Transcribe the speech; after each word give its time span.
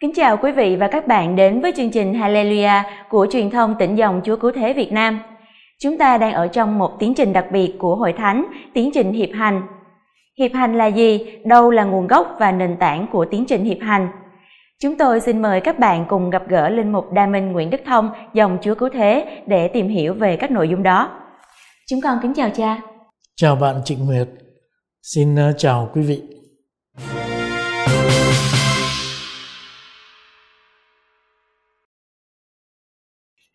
Kính 0.00 0.12
chào 0.14 0.36
quý 0.36 0.52
vị 0.52 0.76
và 0.76 0.88
các 0.88 1.06
bạn 1.06 1.36
đến 1.36 1.60
với 1.60 1.72
chương 1.76 1.90
trình 1.90 2.12
Hallelujah 2.12 2.82
của 3.08 3.26
truyền 3.30 3.50
thông 3.50 3.74
tỉnh 3.78 3.96
dòng 3.96 4.20
Chúa 4.24 4.36
Cứu 4.36 4.50
Thế 4.54 4.72
Việt 4.72 4.92
Nam. 4.92 5.20
Chúng 5.80 5.98
ta 5.98 6.18
đang 6.18 6.32
ở 6.32 6.46
trong 6.46 6.78
một 6.78 6.96
tiến 6.98 7.14
trình 7.14 7.32
đặc 7.32 7.46
biệt 7.52 7.74
của 7.78 7.96
Hội 7.96 8.12
Thánh, 8.12 8.46
tiến 8.74 8.90
trình 8.94 9.12
hiệp 9.12 9.28
hành. 9.34 9.62
Hiệp 10.38 10.50
hành 10.54 10.78
là 10.78 10.86
gì? 10.86 11.26
Đâu 11.44 11.70
là 11.70 11.84
nguồn 11.84 12.06
gốc 12.06 12.36
và 12.38 12.52
nền 12.52 12.76
tảng 12.76 13.06
của 13.12 13.24
tiến 13.24 13.44
trình 13.48 13.64
hiệp 13.64 13.78
hành? 13.80 14.08
Chúng 14.82 14.98
tôi 14.98 15.20
xin 15.20 15.42
mời 15.42 15.60
các 15.60 15.78
bạn 15.78 16.04
cùng 16.08 16.30
gặp 16.30 16.42
gỡ 16.48 16.68
Linh 16.68 16.92
Mục 16.92 17.12
Đa 17.12 17.26
Minh 17.26 17.52
Nguyễn 17.52 17.70
Đức 17.70 17.80
Thông, 17.86 18.10
dòng 18.34 18.58
Chúa 18.62 18.74
Cứu 18.74 18.88
Thế 18.92 19.42
để 19.46 19.68
tìm 19.68 19.88
hiểu 19.88 20.14
về 20.14 20.36
các 20.36 20.50
nội 20.50 20.68
dung 20.68 20.82
đó. 20.82 21.10
Chúng 21.90 22.00
con 22.00 22.18
kính 22.22 22.34
chào 22.34 22.50
cha. 22.50 22.80
Chào 23.36 23.56
bạn 23.56 23.76
Trịnh 23.84 24.06
Nguyệt. 24.06 24.28
Xin 25.02 25.36
ờ, 25.36 25.52
chào 25.58 25.90
quý 25.94 26.02
vị. 26.02 26.39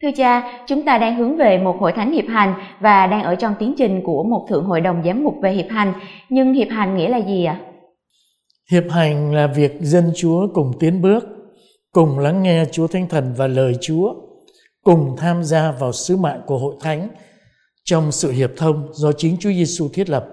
Thưa 0.01 0.11
cha, 0.17 0.63
chúng 0.67 0.85
ta 0.85 0.97
đang 0.97 1.15
hướng 1.15 1.37
về 1.37 1.57
một 1.57 1.75
hội 1.79 1.91
thánh 1.91 2.11
hiệp 2.11 2.25
hành 2.27 2.53
và 2.79 3.07
đang 3.07 3.23
ở 3.23 3.35
trong 3.35 3.53
tiến 3.59 3.73
trình 3.77 4.01
của 4.03 4.23
một 4.23 4.45
thượng 4.49 4.65
hội 4.65 4.81
đồng 4.81 5.01
giám 5.05 5.23
mục 5.23 5.35
về 5.41 5.51
hiệp 5.51 5.65
hành. 5.69 5.93
Nhưng 6.29 6.53
hiệp 6.53 6.67
hành 6.71 6.97
nghĩa 6.97 7.09
là 7.09 7.17
gì 7.17 7.45
ạ? 7.45 7.59
Hiệp 8.71 8.83
hành 8.89 9.33
là 9.33 9.47
việc 9.47 9.71
dân 9.81 10.11
Chúa 10.15 10.47
cùng 10.53 10.71
tiến 10.79 11.01
bước, 11.01 11.25
cùng 11.91 12.19
lắng 12.19 12.43
nghe 12.43 12.65
Chúa 12.71 12.87
Thánh 12.87 13.07
Thần 13.07 13.33
và 13.37 13.47
lời 13.47 13.75
Chúa, 13.81 14.13
cùng 14.83 15.15
tham 15.17 15.43
gia 15.43 15.71
vào 15.71 15.91
sứ 15.91 16.17
mạng 16.17 16.41
của 16.45 16.57
hội 16.57 16.75
thánh 16.81 17.07
trong 17.83 18.11
sự 18.11 18.31
hiệp 18.31 18.51
thông 18.57 18.87
do 18.93 19.11
chính 19.11 19.37
Chúa 19.39 19.51
Giêsu 19.51 19.89
thiết 19.93 20.09
lập 20.09 20.25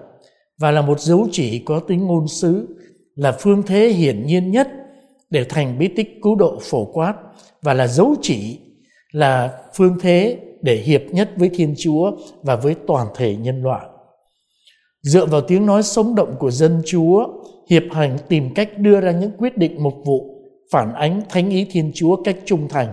và 0.59 0.71
là 0.71 0.81
một 0.81 0.99
dấu 0.99 1.27
chỉ 1.31 1.59
có 1.65 1.79
tính 1.79 2.07
ngôn 2.07 2.27
sứ, 2.27 2.77
là 3.15 3.31
phương 3.31 3.63
thế 3.63 3.87
hiển 3.87 4.25
nhiên 4.25 4.51
nhất 4.51 4.69
để 5.29 5.43
thành 5.49 5.79
bí 5.79 5.87
tích 5.87 6.19
cứu 6.21 6.35
độ 6.35 6.59
phổ 6.61 6.85
quát 6.85 7.13
và 7.61 7.73
là 7.73 7.87
dấu 7.87 8.15
chỉ 8.21 8.59
là 9.13 9.51
phương 9.73 9.97
thế 10.01 10.39
để 10.61 10.75
hiệp 10.75 11.01
nhất 11.11 11.29
với 11.35 11.49
Thiên 11.53 11.73
Chúa 11.77 12.11
và 12.41 12.55
với 12.55 12.75
toàn 12.87 13.07
thể 13.15 13.35
nhân 13.35 13.63
loại. 13.63 13.85
Dựa 15.01 15.25
vào 15.25 15.41
tiếng 15.41 15.65
nói 15.65 15.83
sống 15.83 16.15
động 16.15 16.35
của 16.39 16.51
dân 16.51 16.81
Chúa, 16.85 17.27
hiệp 17.69 17.83
hành 17.91 18.17
tìm 18.27 18.53
cách 18.53 18.77
đưa 18.77 19.01
ra 19.01 19.11
những 19.11 19.31
quyết 19.37 19.57
định 19.57 19.83
mục 19.83 19.93
vụ 20.05 20.33
phản 20.71 20.93
ánh 20.93 21.21
thánh 21.29 21.49
ý 21.49 21.67
Thiên 21.71 21.91
Chúa 21.95 22.23
cách 22.23 22.37
trung 22.45 22.67
thành. 22.69 22.87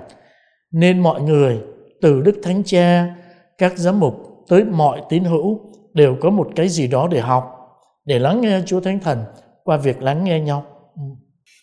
Nên 0.73 1.01
mọi 1.01 1.21
người, 1.21 1.61
từ 2.01 2.21
Đức 2.21 2.41
Thánh 2.43 2.63
Cha, 2.65 3.17
các 3.59 3.79
giám 3.79 4.01
mục 4.01 4.15
tới 4.49 4.65
mọi 4.65 5.03
tín 5.09 5.25
hữu 5.25 5.61
đều 5.93 6.17
có 6.21 6.31
một 6.31 6.49
cái 6.57 6.69
gì 6.69 6.87
đó 6.87 7.09
để 7.11 7.21
học, 7.21 7.45
để 8.05 8.19
lắng 8.19 8.41
nghe 8.41 8.61
Chúa 8.67 8.81
Thánh 8.81 9.01
Thần 9.01 9.19
qua 9.65 9.77
việc 9.77 10.03
lắng 10.03 10.25
nghe 10.25 10.41
nhau. 10.41 10.65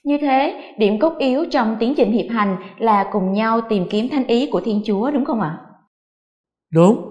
Như 0.08 0.17
thế, 0.22 0.73
điểm 0.77 1.00
cốt 1.00 1.13
yếu 1.19 1.45
trong 1.52 1.77
tiến 1.80 1.94
trình 1.97 2.11
hiệp 2.11 2.25
hành 2.30 2.58
là 2.77 3.05
cùng 3.11 3.33
nhau 3.33 3.61
tìm 3.69 3.86
kiếm 3.89 4.09
thanh 4.11 4.27
ý 4.27 4.50
của 4.52 4.61
Thiên 4.66 4.81
Chúa 4.86 5.11
đúng 5.11 5.25
không 5.25 5.41
ạ? 5.41 5.58
Đúng. 6.73 7.05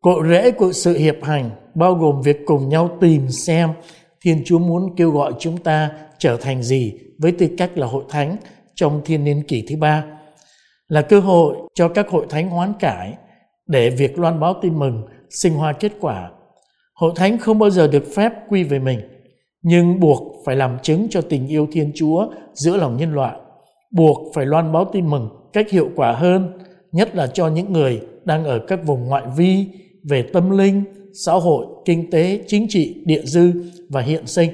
Cội 0.00 0.28
rễ 0.28 0.50
của 0.50 0.72
sự 0.72 0.98
hiệp 0.98 1.16
hành 1.22 1.50
bao 1.74 1.94
gồm 1.94 2.22
việc 2.22 2.36
cùng 2.46 2.68
nhau 2.68 2.90
tìm 3.00 3.28
xem 3.30 3.70
Thiên 4.24 4.42
Chúa 4.44 4.58
muốn 4.58 4.96
kêu 4.96 5.10
gọi 5.10 5.32
chúng 5.38 5.56
ta 5.56 5.90
trở 6.18 6.36
thành 6.36 6.62
gì 6.62 6.94
với 7.18 7.32
tư 7.32 7.48
cách 7.58 7.78
là 7.78 7.86
hội 7.86 8.04
thánh 8.08 8.36
trong 8.74 9.00
thiên 9.04 9.24
niên 9.24 9.42
kỷ 9.48 9.64
thứ 9.68 9.76
ba 9.76 10.04
là 10.88 11.02
cơ 11.02 11.20
hội 11.20 11.56
cho 11.74 11.88
các 11.88 12.08
hội 12.08 12.26
thánh 12.30 12.50
hoán 12.50 12.72
cải 12.80 13.14
để 13.66 13.90
việc 13.90 14.18
loan 14.18 14.40
báo 14.40 14.54
tin 14.62 14.78
mừng 14.78 15.02
sinh 15.30 15.54
hoa 15.54 15.72
kết 15.72 15.92
quả. 16.00 16.30
Hội 16.94 17.12
thánh 17.16 17.38
không 17.38 17.58
bao 17.58 17.70
giờ 17.70 17.88
được 17.88 18.04
phép 18.16 18.32
quy 18.48 18.64
về 18.64 18.78
mình 18.78 19.00
nhưng 19.68 20.00
buộc 20.00 20.42
phải 20.44 20.56
làm 20.56 20.78
chứng 20.82 21.06
cho 21.10 21.20
tình 21.20 21.48
yêu 21.48 21.68
Thiên 21.72 21.92
Chúa 21.94 22.26
giữa 22.52 22.76
lòng 22.76 22.96
nhân 22.96 23.14
loại, 23.14 23.36
buộc 23.90 24.34
phải 24.34 24.46
loan 24.46 24.72
báo 24.72 24.84
tin 24.92 25.10
mừng 25.10 25.28
cách 25.52 25.70
hiệu 25.70 25.90
quả 25.96 26.12
hơn, 26.12 26.58
nhất 26.92 27.16
là 27.16 27.26
cho 27.26 27.48
những 27.48 27.72
người 27.72 28.00
đang 28.24 28.44
ở 28.44 28.58
các 28.58 28.84
vùng 28.86 29.06
ngoại 29.06 29.22
vi 29.36 29.66
về 30.10 30.22
tâm 30.22 30.50
linh, 30.50 30.82
xã 31.24 31.32
hội, 31.32 31.66
kinh 31.84 32.10
tế, 32.10 32.40
chính 32.46 32.66
trị, 32.68 33.02
địa 33.04 33.22
dư 33.24 33.52
và 33.90 34.00
hiện 34.00 34.26
sinh. 34.26 34.50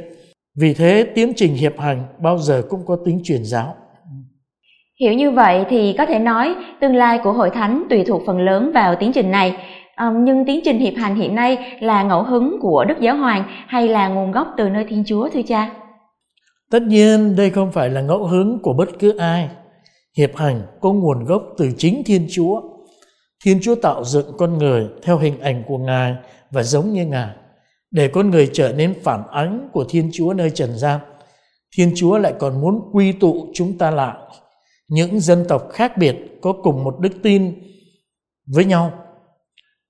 Vì 0.60 0.75
thế, 0.75 1.06
tiến 1.14 1.32
trình 1.37 1.54
hiệp 1.54 1.78
hành 1.78 2.03
bao 2.19 2.38
giờ 2.38 2.62
cũng 2.69 2.81
có 2.87 2.97
tính 3.04 3.20
truyền 3.25 3.44
giáo. 3.44 3.75
Hiểu 5.00 5.12
như 5.12 5.31
vậy 5.31 5.64
thì 5.70 5.94
có 5.98 6.06
thể 6.06 6.19
nói 6.19 6.54
tương 6.81 6.97
lai 6.97 7.19
của 7.25 7.32
hội 7.32 7.50
thánh 7.50 7.84
tùy 7.91 8.04
thuộc 8.04 8.22
phần 8.26 8.41
lớn 8.41 8.72
vào 8.75 8.97
tiến 9.00 9.12
trình 9.14 9.31
này 9.31 9.56
nhưng 10.10 10.44
tiến 10.46 10.60
trình 10.64 10.78
hiệp 10.78 10.94
hành 10.96 11.16
hiện 11.16 11.34
nay 11.34 11.76
là 11.80 12.02
ngẫu 12.02 12.22
hứng 12.22 12.60
của 12.60 12.84
Đức 12.88 12.94
Giáo 13.00 13.16
Hoàng 13.16 13.44
hay 13.66 13.88
là 13.88 14.08
nguồn 14.08 14.32
gốc 14.32 14.54
từ 14.56 14.68
nơi 14.68 14.86
Thiên 14.88 15.04
Chúa 15.06 15.28
thưa 15.28 15.42
cha? 15.42 15.70
Tất 16.70 16.82
nhiên 16.82 17.36
đây 17.36 17.50
không 17.50 17.72
phải 17.72 17.90
là 17.90 18.00
ngẫu 18.00 18.26
hứng 18.26 18.58
của 18.62 18.72
bất 18.72 18.88
cứ 18.98 19.16
ai. 19.16 19.48
Hiệp 20.16 20.36
hành 20.36 20.62
có 20.80 20.92
nguồn 20.92 21.24
gốc 21.24 21.42
từ 21.58 21.70
chính 21.78 22.02
Thiên 22.04 22.26
Chúa. 22.30 22.60
Thiên 23.44 23.58
Chúa 23.62 23.74
tạo 23.74 24.04
dựng 24.04 24.36
con 24.38 24.58
người 24.58 24.88
theo 25.02 25.18
hình 25.18 25.40
ảnh 25.40 25.62
của 25.66 25.78
Ngài 25.78 26.14
và 26.50 26.62
giống 26.62 26.92
như 26.92 27.06
Ngài 27.06 27.28
để 27.90 28.08
con 28.08 28.30
người 28.30 28.50
trở 28.52 28.72
nên 28.72 28.94
phản 29.02 29.22
ánh 29.30 29.69
của 29.72 29.84
Thiên 29.88 30.10
Chúa 30.12 30.32
nơi 30.32 30.50
trần 30.50 30.78
gian. 30.78 31.00
Thiên 31.76 31.92
Chúa 31.96 32.19
lại 32.19 32.34
còn 32.38 32.60
muốn 32.60 32.90
quy 32.92 33.12
tụ 33.12 33.46
chúng 33.54 33.78
ta 33.78 33.90
lại, 33.90 34.16
những 34.88 35.20
dân 35.20 35.44
tộc 35.48 35.69
khác 35.72 35.96
biệt 35.96 36.16
có 36.42 36.52
cùng 36.52 36.84
một 36.84 37.00
đức 37.00 37.12
tin 37.22 37.54
với 38.46 38.64
nhau 38.64 38.92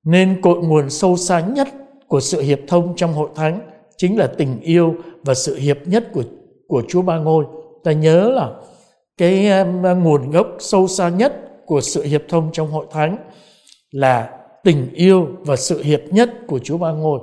nên 0.05 0.41
cội 0.43 0.59
nguồn 0.63 0.91
sâu 0.91 1.17
xa 1.17 1.41
nhất 1.41 1.69
của 2.09 2.21
sự 2.21 2.41
hiệp 2.41 2.61
thông 2.69 2.97
trong 2.97 3.13
hội 3.13 3.31
thánh 3.35 3.61
chính 3.97 4.19
là 4.19 4.27
tình 4.27 4.61
yêu 4.61 4.95
và 5.23 5.35
sự 5.35 5.57
hiệp 5.57 5.79
nhất 5.87 6.09
của 6.13 6.23
của 6.69 6.83
Chúa 6.89 7.03
Ba 7.03 7.19
Ngôi. 7.19 7.45
Ta 7.85 7.93
nhớ 7.93 8.31
là 8.31 8.51
cái 9.17 9.65
nguồn 9.97 10.31
gốc 10.31 10.47
sâu 10.59 10.87
xa 10.89 11.09
nhất 11.09 11.33
của 11.67 11.81
sự 11.81 12.03
hiệp 12.03 12.23
thông 12.29 12.51
trong 12.53 12.71
hội 12.71 12.87
thánh 12.91 13.17
là 13.91 14.31
tình 14.65 14.89
yêu 14.95 15.29
và 15.41 15.57
sự 15.57 15.83
hiệp 15.83 16.01
nhất 16.11 16.31
của 16.47 16.59
Chúa 16.59 16.79
Ba 16.79 16.93
Ngôi. 16.93 17.21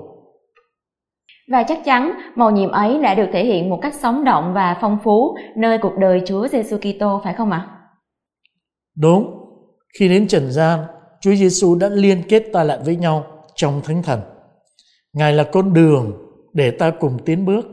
Và 1.51 1.63
chắc 1.63 1.79
chắn 1.85 2.12
màu 2.35 2.51
nhiệm 2.51 2.72
ấy 2.72 3.01
đã 3.01 3.16
được 3.16 3.28
thể 3.34 3.45
hiện 3.45 3.69
một 3.69 3.79
cách 3.81 3.94
sống 4.01 4.23
động 4.23 4.51
và 4.56 4.78
phong 4.81 4.97
phú 5.03 5.35
nơi 5.56 5.78
cuộc 5.81 5.97
đời 5.97 6.22
Chúa 6.25 6.47
Giêsu 6.47 6.78
Kitô 6.78 7.22
phải 7.23 7.34
không 7.34 7.51
ạ? 7.51 7.68
Đúng. 8.97 9.35
Khi 10.00 10.09
đến 10.09 10.28
trần 10.28 10.51
gian, 10.51 10.79
Chúa 11.22 11.35
Giêsu 11.35 11.75
đã 11.75 11.90
liên 11.90 12.24
kết 12.30 12.44
ta 12.53 12.63
lại 12.63 12.80
với 12.85 12.96
nhau 12.96 13.25
trong 13.56 13.81
Thánh 13.81 14.03
Thần. 14.03 14.22
Ngài 15.13 15.34
là 15.34 15.44
con 15.44 15.74
đường 15.74 16.18
để 16.53 16.72
ta 16.72 16.91
cùng 17.00 17.18
tiến 17.25 17.46
bước. 17.46 17.66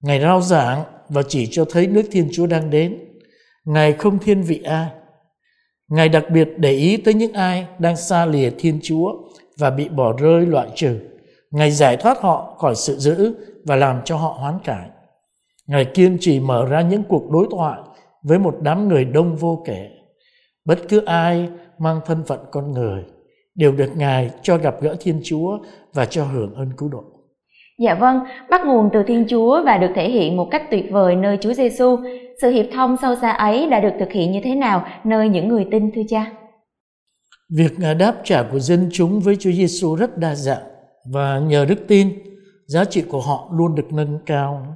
Ngài 0.00 0.20
rao 0.20 0.40
giảng 0.40 0.84
và 1.08 1.22
chỉ 1.28 1.48
cho 1.50 1.64
thấy 1.70 1.86
nước 1.86 2.02
Thiên 2.10 2.28
Chúa 2.32 2.46
đang 2.46 2.70
đến. 2.70 2.98
Ngài 3.64 3.92
không 3.92 4.18
thiên 4.18 4.42
vị 4.42 4.62
ai. 4.64 4.90
Ngài 5.88 6.08
đặc 6.08 6.24
biệt 6.32 6.48
để 6.56 6.72
ý 6.72 6.96
tới 6.96 7.14
những 7.14 7.32
ai 7.32 7.66
đang 7.78 7.96
xa 7.96 8.26
lìa 8.26 8.50
Thiên 8.58 8.80
Chúa 8.82 9.12
và 9.58 9.70
bị 9.70 9.88
bỏ 9.88 10.12
rơi 10.12 10.46
loại 10.46 10.68
trừ. 10.74 10.98
Ngài 11.50 11.70
giải 11.70 11.96
thoát 11.96 12.20
họ 12.20 12.56
khỏi 12.58 12.74
sự 12.74 12.96
giữ 12.96 13.34
và 13.64 13.76
làm 13.76 14.00
cho 14.04 14.16
họ 14.16 14.36
hoán 14.40 14.58
cải. 14.64 14.88
Ngài 15.66 15.84
kiên 15.84 16.16
trì 16.20 16.40
mở 16.40 16.66
ra 16.66 16.80
những 16.80 17.02
cuộc 17.08 17.30
đối 17.30 17.46
thoại 17.50 17.80
với 18.22 18.38
một 18.38 18.56
đám 18.60 18.88
người 18.88 19.04
đông 19.04 19.36
vô 19.36 19.62
kể. 19.66 19.90
Bất 20.64 20.78
cứ 20.88 21.04
ai 21.04 21.48
mang 21.78 22.00
thân 22.06 22.22
phận 22.26 22.40
con 22.50 22.72
người 22.72 23.04
đều 23.54 23.72
được 23.72 23.96
Ngài 23.96 24.30
cho 24.42 24.56
gặp 24.56 24.74
gỡ 24.80 24.96
Thiên 25.00 25.20
Chúa 25.24 25.58
và 25.94 26.04
cho 26.04 26.24
hưởng 26.24 26.54
ơn 26.54 26.70
cứu 26.76 26.88
độ. 26.88 27.02
Dạ 27.78 27.94
vâng, 27.94 28.20
bắt 28.50 28.60
nguồn 28.66 28.90
từ 28.92 29.02
Thiên 29.06 29.26
Chúa 29.28 29.62
và 29.64 29.78
được 29.78 29.90
thể 29.94 30.10
hiện 30.10 30.36
một 30.36 30.48
cách 30.50 30.62
tuyệt 30.70 30.84
vời 30.90 31.16
nơi 31.16 31.38
Chúa 31.40 31.52
Giêsu. 31.52 31.96
Sự 32.40 32.50
hiệp 32.50 32.66
thông 32.72 32.96
sâu 33.02 33.14
xa 33.20 33.30
ấy 33.30 33.66
đã 33.70 33.80
được 33.80 33.92
thực 34.00 34.12
hiện 34.12 34.32
như 34.32 34.40
thế 34.44 34.54
nào 34.54 34.86
nơi 35.04 35.28
những 35.28 35.48
người 35.48 35.66
tin 35.70 35.90
thưa 35.94 36.02
cha? 36.08 36.32
Việc 37.56 37.72
đáp 37.98 38.14
trả 38.24 38.42
của 38.42 38.58
dân 38.58 38.88
chúng 38.92 39.20
với 39.20 39.36
Chúa 39.36 39.52
Giêsu 39.52 39.96
rất 39.96 40.18
đa 40.18 40.34
dạng 40.34 40.62
và 41.12 41.38
nhờ 41.38 41.64
đức 41.64 41.78
tin, 41.88 42.08
giá 42.66 42.84
trị 42.84 43.02
của 43.02 43.20
họ 43.20 43.48
luôn 43.52 43.74
được 43.74 43.92
nâng 43.92 44.18
cao. 44.26 44.66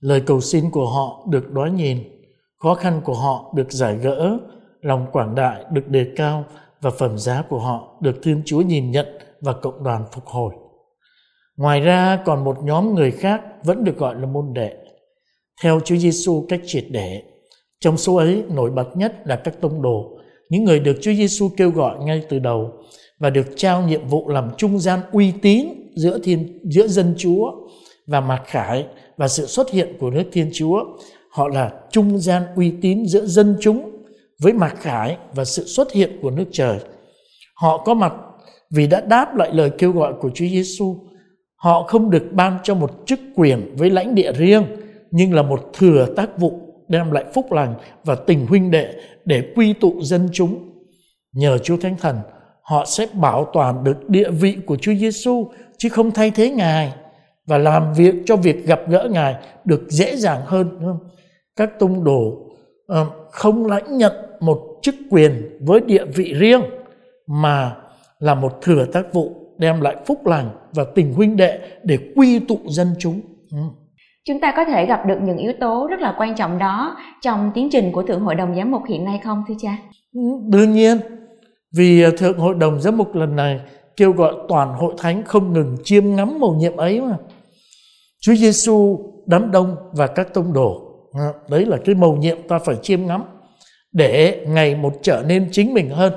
Lời 0.00 0.20
cầu 0.26 0.40
xin 0.40 0.70
của 0.70 0.86
họ 0.86 1.26
được 1.30 1.52
đói 1.52 1.70
nhìn, 1.70 1.98
khó 2.58 2.74
khăn 2.74 3.00
của 3.04 3.14
họ 3.14 3.52
được 3.56 3.72
giải 3.72 3.96
gỡ 3.96 4.38
lòng 4.80 5.06
quảng 5.12 5.34
đại 5.34 5.64
được 5.72 5.88
đề 5.88 6.06
cao 6.16 6.44
và 6.80 6.90
phẩm 6.90 7.18
giá 7.18 7.42
của 7.48 7.58
họ 7.58 7.98
được 8.00 8.16
Thiên 8.22 8.42
Chúa 8.44 8.60
nhìn 8.60 8.90
nhận 8.90 9.06
và 9.40 9.52
cộng 9.52 9.84
đoàn 9.84 10.04
phục 10.12 10.26
hồi. 10.26 10.54
Ngoài 11.56 11.80
ra 11.80 12.18
còn 12.24 12.44
một 12.44 12.56
nhóm 12.62 12.94
người 12.94 13.10
khác 13.10 13.40
vẫn 13.64 13.84
được 13.84 13.98
gọi 13.98 14.14
là 14.14 14.26
môn 14.26 14.54
đệ. 14.54 14.72
Theo 15.62 15.80
Chúa 15.84 15.96
Giêsu 15.96 16.46
cách 16.48 16.60
triệt 16.66 16.84
để, 16.90 17.22
trong 17.80 17.96
số 17.96 18.16
ấy 18.16 18.44
nổi 18.48 18.70
bật 18.70 18.96
nhất 18.96 19.14
là 19.24 19.36
các 19.36 19.60
tông 19.60 19.82
đồ, 19.82 20.18
những 20.50 20.64
người 20.64 20.80
được 20.80 20.96
Chúa 21.00 21.12
Giêsu 21.12 21.50
kêu 21.56 21.70
gọi 21.70 21.98
ngay 22.04 22.22
từ 22.28 22.38
đầu 22.38 22.72
và 23.18 23.30
được 23.30 23.46
trao 23.56 23.82
nhiệm 23.82 24.06
vụ 24.08 24.28
làm 24.28 24.50
trung 24.56 24.78
gian 24.78 25.00
uy 25.12 25.32
tín 25.42 25.68
giữa 25.96 26.18
thiên 26.22 26.58
giữa 26.64 26.86
dân 26.86 27.14
Chúa 27.18 27.52
và 28.06 28.20
mặc 28.20 28.42
khải 28.46 28.86
và 29.16 29.28
sự 29.28 29.46
xuất 29.46 29.70
hiện 29.70 29.96
của 30.00 30.10
nước 30.10 30.24
Thiên 30.32 30.50
Chúa. 30.52 30.84
Họ 31.30 31.48
là 31.48 31.72
trung 31.90 32.18
gian 32.18 32.42
uy 32.56 32.72
tín 32.82 33.06
giữa 33.06 33.26
dân 33.26 33.56
chúng 33.60 33.97
với 34.42 34.52
mặc 34.52 34.74
khải 34.80 35.16
và 35.34 35.44
sự 35.44 35.64
xuất 35.64 35.92
hiện 35.92 36.18
của 36.22 36.30
nước 36.30 36.46
trời. 36.52 36.78
Họ 37.54 37.78
có 37.84 37.94
mặt 37.94 38.12
vì 38.70 38.86
đã 38.86 39.00
đáp 39.00 39.36
lại 39.36 39.50
lời 39.52 39.70
kêu 39.78 39.92
gọi 39.92 40.12
của 40.20 40.30
Chúa 40.34 40.46
Giêsu. 40.46 40.96
Họ 41.56 41.82
không 41.82 42.10
được 42.10 42.24
ban 42.32 42.58
cho 42.62 42.74
một 42.74 42.90
chức 43.06 43.20
quyền 43.34 43.76
với 43.76 43.90
lãnh 43.90 44.14
địa 44.14 44.32
riêng, 44.32 44.64
nhưng 45.10 45.34
là 45.34 45.42
một 45.42 45.70
thừa 45.72 46.06
tác 46.16 46.38
vụ 46.38 46.60
đem 46.88 47.10
lại 47.10 47.24
phúc 47.34 47.52
lành 47.52 47.74
và 48.04 48.14
tình 48.14 48.46
huynh 48.46 48.70
đệ 48.70 48.94
để 49.24 49.52
quy 49.56 49.72
tụ 49.72 50.02
dân 50.02 50.28
chúng. 50.32 50.72
Nhờ 51.32 51.58
Chúa 51.58 51.76
Thánh 51.76 51.96
Thần, 51.96 52.16
họ 52.62 52.84
sẽ 52.84 53.06
bảo 53.12 53.50
toàn 53.52 53.84
được 53.84 54.08
địa 54.08 54.30
vị 54.30 54.56
của 54.66 54.76
Chúa 54.76 54.94
Giêsu 54.94 55.50
chứ 55.78 55.88
không 55.88 56.10
thay 56.10 56.30
thế 56.30 56.50
Ngài 56.50 56.92
và 57.46 57.58
làm 57.58 57.94
việc 57.94 58.14
cho 58.26 58.36
việc 58.36 58.66
gặp 58.66 58.80
gỡ 58.88 59.08
Ngài 59.10 59.34
được 59.64 59.80
dễ 59.88 60.16
dàng 60.16 60.40
hơn. 60.44 60.80
Các 61.56 61.78
tông 61.78 62.04
đồ 62.04 62.47
không 63.30 63.66
lãnh 63.66 63.98
nhận 63.98 64.12
một 64.40 64.78
chức 64.82 64.94
quyền 65.10 65.58
với 65.60 65.80
địa 65.80 66.04
vị 66.04 66.34
riêng 66.34 66.62
mà 67.26 67.76
là 68.18 68.34
một 68.34 68.52
thừa 68.62 68.84
tác 68.92 69.12
vụ 69.12 69.32
đem 69.58 69.80
lại 69.80 69.96
phúc 70.06 70.26
lành 70.26 70.50
và 70.74 70.84
tình 70.94 71.14
huynh 71.14 71.36
đệ 71.36 71.58
để 71.82 71.98
quy 72.16 72.38
tụ 72.38 72.58
dân 72.68 72.88
chúng. 72.98 73.20
Ừ. 73.52 73.58
Chúng 74.24 74.40
ta 74.40 74.52
có 74.56 74.64
thể 74.64 74.86
gặp 74.86 75.06
được 75.06 75.18
những 75.22 75.36
yếu 75.36 75.52
tố 75.60 75.86
rất 75.90 76.00
là 76.00 76.14
quan 76.18 76.34
trọng 76.34 76.58
đó 76.58 76.96
trong 77.22 77.50
tiến 77.54 77.68
trình 77.72 77.92
của 77.92 78.02
Thượng 78.02 78.20
Hội 78.20 78.34
đồng 78.34 78.56
Giám 78.56 78.70
mục 78.70 78.82
hiện 78.88 79.04
nay 79.04 79.20
không 79.24 79.42
thưa 79.48 79.54
cha? 79.62 79.78
Ừ, 80.14 80.20
đương 80.48 80.72
nhiên, 80.72 80.98
vì 81.76 82.04
Thượng 82.18 82.38
Hội 82.38 82.54
đồng 82.54 82.80
Giám 82.80 82.96
mục 82.96 83.14
lần 83.14 83.36
này 83.36 83.60
kêu 83.96 84.12
gọi 84.12 84.34
toàn 84.48 84.74
hội 84.74 84.94
thánh 84.98 85.22
không 85.24 85.52
ngừng 85.52 85.76
chiêm 85.84 86.16
ngắm 86.16 86.40
mầu 86.40 86.54
nhiệm 86.54 86.76
ấy 86.76 87.00
mà. 87.00 87.16
Chúa 88.20 88.34
Giêsu 88.34 88.98
đám 89.26 89.50
đông 89.50 89.76
và 89.92 90.06
các 90.06 90.34
tông 90.34 90.52
đồ. 90.52 90.87
Đấy 91.48 91.66
là 91.66 91.76
cái 91.84 91.94
mầu 91.94 92.16
nhiệm 92.16 92.48
ta 92.48 92.58
phải 92.58 92.76
chiêm 92.82 93.06
ngắm 93.06 93.24
để 93.92 94.44
ngày 94.48 94.74
một 94.74 94.92
trở 95.02 95.24
nên 95.26 95.48
chính 95.52 95.74
mình 95.74 95.90
hơn. 95.90 96.12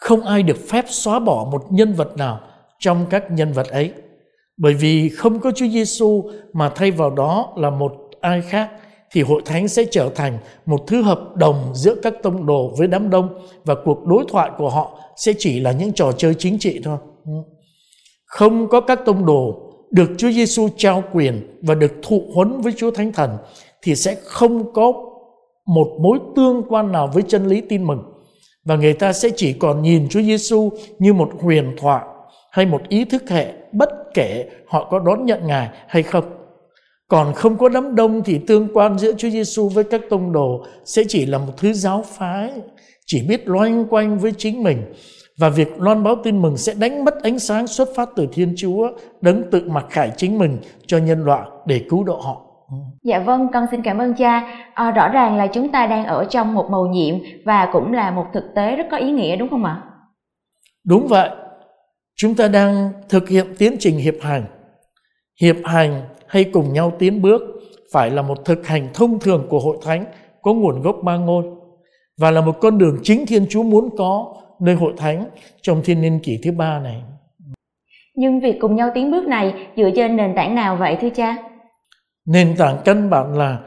Không 0.00 0.20
ai 0.20 0.42
được 0.42 0.56
phép 0.68 0.84
xóa 0.88 1.18
bỏ 1.18 1.48
một 1.52 1.64
nhân 1.70 1.92
vật 1.92 2.16
nào 2.16 2.40
trong 2.78 3.06
các 3.10 3.30
nhân 3.30 3.52
vật 3.52 3.68
ấy. 3.68 3.92
Bởi 4.56 4.74
vì 4.74 5.08
không 5.08 5.40
có 5.40 5.50
Chúa 5.50 5.66
Giêsu 5.66 6.30
mà 6.52 6.68
thay 6.68 6.90
vào 6.90 7.10
đó 7.10 7.52
là 7.56 7.70
một 7.70 7.92
ai 8.20 8.42
khác, 8.42 8.70
thì 9.12 9.22
hội 9.22 9.42
thánh 9.44 9.68
sẽ 9.68 9.84
trở 9.90 10.10
thành 10.14 10.38
một 10.66 10.80
thứ 10.86 11.02
hợp 11.02 11.36
đồng 11.36 11.72
giữa 11.74 11.94
các 12.02 12.14
tông 12.22 12.46
đồ 12.46 12.74
với 12.78 12.86
đám 12.86 13.10
đông 13.10 13.46
và 13.64 13.74
cuộc 13.84 14.06
đối 14.06 14.24
thoại 14.28 14.50
của 14.58 14.70
họ 14.70 14.98
sẽ 15.16 15.32
chỉ 15.38 15.60
là 15.60 15.72
những 15.72 15.92
trò 15.92 16.12
chơi 16.12 16.34
chính 16.34 16.58
trị 16.58 16.80
thôi. 16.84 16.98
Không 18.26 18.68
có 18.68 18.80
các 18.80 19.00
tông 19.04 19.26
đồ 19.26 19.63
được 19.94 20.10
Chúa 20.18 20.30
Giêsu 20.30 20.68
trao 20.76 21.04
quyền 21.12 21.58
và 21.62 21.74
được 21.74 21.92
thụ 22.02 22.22
huấn 22.34 22.60
với 22.60 22.72
Chúa 22.76 22.90
Thánh 22.90 23.12
Thần 23.12 23.36
thì 23.82 23.94
sẽ 23.94 24.16
không 24.24 24.72
có 24.72 24.92
một 25.66 25.96
mối 26.00 26.18
tương 26.36 26.62
quan 26.68 26.92
nào 26.92 27.10
với 27.14 27.22
chân 27.28 27.46
lý 27.46 27.60
tin 27.60 27.84
mừng 27.84 28.02
và 28.64 28.76
người 28.76 28.92
ta 28.92 29.12
sẽ 29.12 29.30
chỉ 29.36 29.52
còn 29.52 29.82
nhìn 29.82 30.08
Chúa 30.08 30.22
Giêsu 30.22 30.70
như 30.98 31.12
một 31.12 31.30
huyền 31.40 31.76
thoại 31.78 32.04
hay 32.50 32.66
một 32.66 32.88
ý 32.88 33.04
thức 33.04 33.30
hệ 33.30 33.52
bất 33.72 33.90
kể 34.14 34.48
họ 34.66 34.88
có 34.90 34.98
đón 34.98 35.26
nhận 35.26 35.46
Ngài 35.46 35.68
hay 35.88 36.02
không. 36.02 36.24
Còn 37.08 37.34
không 37.34 37.58
có 37.58 37.68
đám 37.68 37.94
đông 37.94 38.22
thì 38.24 38.40
tương 38.46 38.68
quan 38.74 38.98
giữa 38.98 39.12
Chúa 39.18 39.30
Giêsu 39.30 39.68
với 39.68 39.84
các 39.84 40.00
tông 40.10 40.32
đồ 40.32 40.64
sẽ 40.84 41.02
chỉ 41.08 41.26
là 41.26 41.38
một 41.38 41.52
thứ 41.56 41.72
giáo 41.72 42.04
phái, 42.06 42.52
chỉ 43.06 43.22
biết 43.28 43.48
loanh 43.48 43.86
quanh 43.90 44.18
với 44.18 44.32
chính 44.38 44.62
mình 44.62 44.82
và 45.38 45.48
việc 45.48 45.80
loan 45.80 46.04
báo 46.04 46.16
tin 46.24 46.42
mừng 46.42 46.56
sẽ 46.56 46.74
đánh 46.74 47.04
mất 47.04 47.22
ánh 47.22 47.38
sáng 47.38 47.66
xuất 47.66 47.88
phát 47.96 48.08
từ 48.16 48.28
Thiên 48.32 48.54
Chúa 48.56 48.90
đấng 49.20 49.50
tự 49.50 49.68
mặc 49.68 49.86
khải 49.90 50.12
chính 50.16 50.38
mình 50.38 50.58
cho 50.86 50.98
nhân 50.98 51.24
loại 51.24 51.48
để 51.66 51.84
cứu 51.90 52.04
độ 52.04 52.20
họ. 52.20 52.40
Dạ 53.02 53.18
vâng, 53.18 53.48
con 53.52 53.66
xin 53.70 53.82
cảm 53.82 53.98
ơn 53.98 54.14
cha. 54.14 54.40
À, 54.74 54.90
rõ 54.90 55.08
ràng 55.08 55.36
là 55.36 55.46
chúng 55.46 55.72
ta 55.72 55.86
đang 55.86 56.04
ở 56.04 56.24
trong 56.24 56.54
một 56.54 56.66
mầu 56.70 56.86
nhiệm 56.86 57.14
và 57.44 57.68
cũng 57.72 57.92
là 57.92 58.10
một 58.10 58.26
thực 58.32 58.44
tế 58.54 58.76
rất 58.76 58.86
có 58.90 58.96
ý 58.96 59.10
nghĩa 59.10 59.36
đúng 59.36 59.48
không 59.48 59.64
ạ? 59.64 59.82
Đúng 60.84 61.06
vậy. 61.06 61.30
Chúng 62.16 62.34
ta 62.34 62.48
đang 62.48 62.92
thực 63.08 63.28
hiện 63.28 63.46
tiến 63.58 63.76
trình 63.80 63.98
hiệp 63.98 64.14
hành. 64.20 64.44
Hiệp 65.40 65.56
hành 65.64 66.02
hay 66.26 66.44
cùng 66.44 66.72
nhau 66.72 66.92
tiến 66.98 67.22
bước 67.22 67.42
phải 67.92 68.10
là 68.10 68.22
một 68.22 68.44
thực 68.44 68.66
hành 68.66 68.88
thông 68.94 69.18
thường 69.18 69.46
của 69.50 69.58
hội 69.58 69.76
thánh 69.82 70.04
có 70.42 70.52
nguồn 70.52 70.82
gốc 70.82 70.96
ba 71.02 71.16
ngôi 71.16 71.44
và 72.20 72.30
là 72.30 72.40
một 72.40 72.60
con 72.60 72.78
đường 72.78 72.98
chính 73.02 73.26
Thiên 73.26 73.46
Chúa 73.50 73.62
muốn 73.62 73.96
có 73.96 74.34
nơi 74.60 74.74
hội 74.74 74.92
thánh 74.96 75.24
trong 75.62 75.82
thiên 75.84 76.00
niên 76.00 76.20
kỷ 76.22 76.38
thứ 76.42 76.52
ba 76.52 76.78
này. 76.78 77.02
Nhưng 78.14 78.40
việc 78.40 78.56
cùng 78.60 78.76
nhau 78.76 78.90
tiến 78.94 79.10
bước 79.10 79.24
này 79.24 79.54
dựa 79.76 79.90
trên 79.96 80.16
nền 80.16 80.34
tảng 80.36 80.54
nào 80.54 80.76
vậy 80.76 80.96
thưa 81.00 81.10
cha? 81.10 81.36
Nền 82.26 82.56
tảng 82.58 82.78
căn 82.84 83.10
bản 83.10 83.38
là 83.38 83.58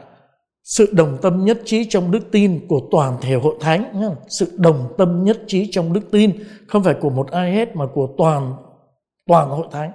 sự 0.64 0.92
đồng 0.92 1.18
tâm 1.22 1.44
nhất 1.44 1.58
trí 1.64 1.84
trong 1.84 2.10
đức 2.10 2.30
tin 2.32 2.66
của 2.68 2.80
toàn 2.90 3.16
thể 3.20 3.34
hội 3.34 3.54
thánh 3.60 3.84
sự 4.28 4.52
đồng 4.56 4.92
tâm 4.98 5.24
nhất 5.24 5.38
trí 5.46 5.68
trong 5.70 5.92
đức 5.92 6.10
tin 6.10 6.32
không 6.66 6.82
phải 6.82 6.94
của 6.94 7.10
một 7.10 7.30
ai 7.30 7.52
hết 7.52 7.76
mà 7.76 7.86
của 7.94 8.08
toàn 8.18 8.54
toàn 9.26 9.48
hội 9.48 9.66
thánh 9.70 9.92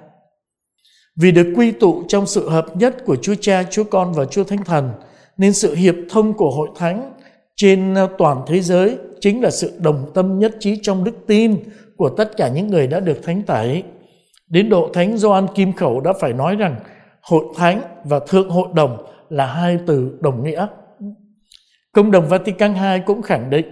vì 1.15 1.31
được 1.31 1.53
quy 1.55 1.71
tụ 1.71 2.03
trong 2.07 2.25
sự 2.25 2.49
hợp 2.49 2.65
nhất 2.75 3.05
của 3.05 3.15
Chúa 3.15 3.35
Cha, 3.41 3.63
Chúa 3.71 3.83
Con 3.83 4.13
và 4.13 4.25
Chúa 4.25 4.43
Thánh 4.43 4.63
Thần 4.63 4.93
nên 5.37 5.53
sự 5.53 5.75
hiệp 5.75 5.95
thông 6.09 6.33
của 6.33 6.51
hội 6.51 6.69
thánh 6.75 7.12
trên 7.55 7.93
ờ, 7.93 8.07
toàn 8.17 8.41
thế 8.47 8.61
giới 8.61 8.97
chính 9.19 9.43
là 9.43 9.49
sự 9.49 9.71
đồng 9.79 10.11
tâm 10.13 10.39
nhất 10.39 10.55
trí 10.59 10.79
trong 10.81 11.03
đức 11.03 11.15
tin 11.27 11.55
của 11.97 12.09
tất 12.09 12.37
cả 12.37 12.47
những 12.47 12.67
người 12.67 12.87
đã 12.87 12.99
được 12.99 13.23
thánh 13.23 13.41
tẩy. 13.41 13.83
Đến 14.49 14.69
độ 14.69 14.89
Thánh 14.93 15.17
Gioan 15.17 15.47
Kim 15.55 15.73
Khẩu 15.73 16.01
đã 16.01 16.13
phải 16.21 16.33
nói 16.33 16.55
rằng, 16.55 16.75
hội 17.21 17.45
thánh 17.55 17.81
và 18.03 18.19
thượng 18.19 18.49
hội 18.49 18.67
đồng 18.73 18.97
là 19.29 19.45
hai 19.45 19.77
từ 19.87 20.17
đồng 20.19 20.43
nghĩa. 20.43 20.67
Công 21.91 22.11
đồng 22.11 22.27
Vatican 22.27 22.73
II 22.73 22.99
cũng 23.05 23.21
khẳng 23.21 23.49
định, 23.49 23.65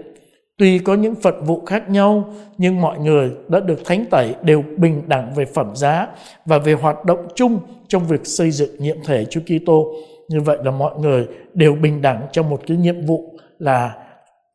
tuy 0.58 0.80
có 0.80 0.96
những 0.96 1.16
phật 1.16 1.36
vụ 1.46 1.66
khác 1.66 1.90
nhau, 1.90 2.34
nhưng 2.58 2.82
mọi 2.82 3.00
người 3.00 3.32
đã 3.48 3.60
được 3.60 3.86
thánh 3.86 4.06
tẩy 4.06 4.36
đều 4.44 4.64
bình 4.78 5.02
đẳng 5.08 5.34
về 5.34 5.46
phẩm 5.46 5.76
giá 5.76 6.08
và 6.46 6.58
về 6.58 6.74
hoạt 6.74 7.06
động 7.06 7.28
chung 7.36 7.60
trong 7.88 8.08
việc 8.08 8.28
xây 8.28 8.52
dựng 8.52 8.70
nhiệm 8.80 8.98
thể 9.06 9.26
Chúa 9.26 9.42
Kitô. 9.42 9.94
Như 10.30 10.42
vậy 10.42 10.58
là 10.64 10.72
mọi 10.72 11.00
người 11.00 11.28
đều 11.54 11.76
bình 11.76 12.02
đẳng 12.02 12.22
trong 12.32 12.50
một 12.50 12.62
cái 12.68 12.78
nhiệm 12.78 13.06
vụ 13.06 13.40
là 13.62 13.96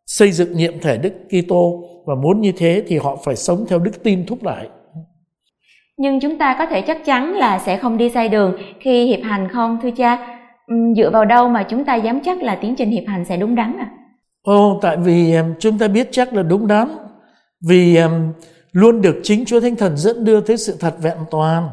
xây 0.07 0.33
dựng 0.33 0.57
nhiệm 0.57 0.79
thể 0.79 0.99
Đức 0.99 1.13
Kitô 1.29 1.83
và 2.07 2.15
muốn 2.15 2.41
như 2.41 2.53
thế 2.57 2.83
thì 2.87 2.99
họ 2.99 3.17
phải 3.25 3.37
sống 3.37 3.65
theo 3.69 3.79
đức 3.79 4.03
tin 4.03 4.27
thúc 4.27 4.43
đẩy. 4.43 4.69
Nhưng 5.97 6.21
chúng 6.21 6.39
ta 6.39 6.57
có 6.59 6.67
thể 6.67 6.81
chắc 6.81 7.05
chắn 7.05 7.35
là 7.35 7.59
sẽ 7.59 7.77
không 7.77 7.97
đi 7.97 8.11
sai 8.11 8.29
đường 8.29 8.57
khi 8.81 9.07
hiệp 9.07 9.21
hành 9.23 9.49
không 9.53 9.79
thưa 9.83 9.91
cha? 9.91 10.33
dựa 10.97 11.11
vào 11.11 11.25
đâu 11.25 11.49
mà 11.49 11.63
chúng 11.63 11.85
ta 11.85 11.95
dám 11.95 12.21
chắc 12.25 12.43
là 12.43 12.55
tiến 12.55 12.75
trình 12.79 12.91
hiệp 12.91 13.05
hành 13.07 13.25
sẽ 13.25 13.37
đúng 13.37 13.55
đắn 13.55 13.77
à? 13.79 13.91
Ồ, 14.43 14.79
tại 14.83 14.97
vì 14.97 15.35
chúng 15.59 15.79
ta 15.79 15.89
biết 15.89 16.09
chắc 16.13 16.35
là 16.35 16.43
đúng 16.43 16.67
đắn. 16.67 16.89
Vì 17.69 17.99
luôn 18.73 19.03
được 19.03 19.21
chính 19.23 19.45
Chúa 19.45 19.61
Thánh 19.61 19.77
Thần 19.77 19.97
dẫn 19.97 20.25
đưa 20.25 20.41
tới 20.41 20.57
sự 20.57 20.77
thật 20.81 20.95
vẹn 21.03 21.17
toàn. 21.31 21.69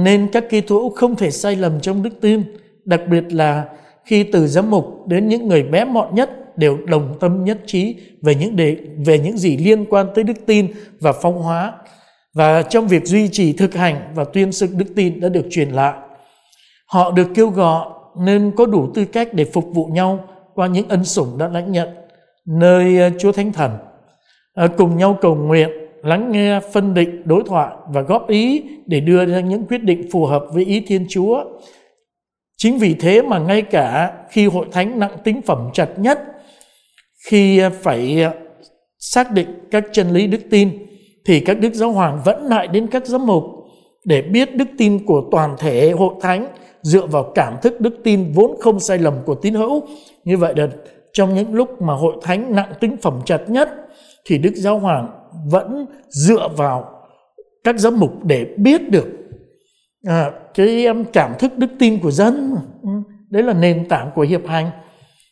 Nên 0.00 0.28
các 0.32 0.44
kỳ 0.50 0.60
thủ 0.60 0.90
không 0.90 1.16
thể 1.16 1.30
sai 1.30 1.56
lầm 1.56 1.80
trong 1.80 2.02
đức 2.02 2.20
tin. 2.20 2.42
Đặc 2.84 3.00
biệt 3.10 3.24
là 3.32 3.64
khi 4.04 4.22
từ 4.22 4.46
giám 4.46 4.70
mục 4.70 5.06
đến 5.06 5.28
những 5.28 5.48
người 5.48 5.62
bé 5.62 5.84
mọn 5.84 6.14
nhất 6.14 6.58
đều 6.58 6.78
đồng 6.86 7.14
tâm 7.20 7.44
nhất 7.44 7.58
trí 7.66 7.96
về 8.22 8.34
những 8.34 8.56
đề, 8.56 8.76
về 9.06 9.18
những 9.18 9.38
gì 9.38 9.56
liên 9.56 9.84
quan 9.84 10.06
tới 10.14 10.24
đức 10.24 10.46
tin 10.46 10.66
và 11.00 11.12
phong 11.12 11.42
hóa 11.42 11.72
và 12.34 12.62
trong 12.62 12.88
việc 12.88 13.06
duy 13.06 13.28
trì 13.28 13.52
thực 13.52 13.74
hành 13.74 14.12
và 14.14 14.24
tuyên 14.24 14.52
xưng 14.52 14.78
đức 14.78 14.86
tin 14.96 15.20
đã 15.20 15.28
được 15.28 15.46
truyền 15.50 15.70
lại 15.70 15.94
họ 16.86 17.10
được 17.10 17.28
kêu 17.34 17.50
gọi 17.50 17.86
nên 18.20 18.52
có 18.56 18.66
đủ 18.66 18.90
tư 18.94 19.04
cách 19.04 19.34
để 19.34 19.44
phục 19.44 19.64
vụ 19.74 19.86
nhau 19.86 20.24
qua 20.54 20.66
những 20.66 20.88
ân 20.88 21.04
sủng 21.04 21.38
đã 21.38 21.48
lãnh 21.48 21.72
nhận 21.72 21.88
nơi 22.46 22.98
ờ, 22.98 23.10
Chúa 23.18 23.32
Thánh 23.32 23.52
Thần. 23.52 23.70
À, 24.54 24.66
cùng 24.78 24.96
nhau 24.96 25.18
cầu 25.20 25.34
nguyện, 25.34 25.70
lắng 26.02 26.32
nghe, 26.32 26.60
phân 26.72 26.94
định, 26.94 27.22
đối 27.24 27.42
thoại 27.46 27.74
và 27.92 28.00
góp 28.00 28.28
ý 28.28 28.62
để 28.86 29.00
đưa 29.00 29.26
ra 29.26 29.40
những 29.40 29.66
quyết 29.66 29.82
định 29.82 30.08
phù 30.12 30.26
hợp 30.26 30.44
với 30.52 30.64
ý 30.64 30.80
Thiên 30.86 31.06
Chúa. 31.08 31.44
Chính 32.62 32.78
vì 32.78 32.94
thế 32.94 33.22
mà 33.22 33.38
ngay 33.38 33.62
cả 33.62 34.12
khi 34.30 34.46
hội 34.46 34.66
thánh 34.72 34.98
nặng 34.98 35.16
tính 35.24 35.42
phẩm 35.42 35.70
chặt 35.72 35.88
nhất, 35.96 36.20
khi 37.30 37.60
phải 37.82 38.22
ờ, 38.22 38.32
xác 38.98 39.32
định 39.32 39.48
các 39.70 39.84
chân 39.92 40.10
lý 40.10 40.26
đức 40.26 40.40
tin, 40.50 40.86
thì 41.26 41.40
các 41.40 41.60
đức 41.60 41.74
giáo 41.74 41.92
hoàng 41.92 42.20
vẫn 42.24 42.44
lại 42.46 42.68
đến 42.68 42.86
các 42.86 43.06
giám 43.06 43.26
mục 43.26 43.44
để 44.04 44.22
biết 44.22 44.54
đức 44.56 44.68
tin 44.78 45.06
của 45.06 45.22
toàn 45.30 45.56
thể 45.58 45.90
hội 45.90 46.14
thánh 46.20 46.48
dựa 46.82 47.06
vào 47.06 47.32
cảm 47.34 47.56
thức 47.62 47.80
đức 47.80 48.00
tin 48.04 48.32
vốn 48.34 48.56
không 48.60 48.80
sai 48.80 48.98
lầm 48.98 49.14
của 49.24 49.34
tín 49.34 49.54
hữu. 49.54 49.82
Như 50.24 50.36
vậy 50.36 50.54
là 50.56 50.68
trong 51.12 51.34
những 51.34 51.54
lúc 51.54 51.82
mà 51.82 51.94
hội 51.94 52.16
thánh 52.22 52.54
nặng 52.54 52.72
tính 52.80 52.96
phẩm 53.02 53.20
chặt 53.24 53.40
nhất 53.48 53.68
thì 54.26 54.38
Đức 54.38 54.52
Giáo 54.54 54.78
Hoàng 54.78 55.08
vẫn 55.50 55.86
dựa 56.08 56.48
vào 56.56 56.84
các 57.64 57.78
giám 57.78 58.00
mục 58.00 58.24
để 58.24 58.46
biết 58.56 58.90
được 58.90 59.19
à, 60.06 60.30
cái 60.54 60.86
cảm 61.12 61.32
thức 61.38 61.58
đức 61.58 61.70
tin 61.78 62.00
của 62.00 62.10
dân. 62.10 62.56
Ừ, 62.82 62.88
đấy 63.30 63.42
là 63.42 63.52
nền 63.52 63.88
tảng 63.88 64.10
của 64.14 64.22
hiệp 64.22 64.46
hành. 64.46 64.70